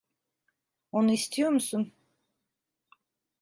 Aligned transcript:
Onu 0.91 1.11
istiyor 1.11 1.49
musun? 1.49 1.93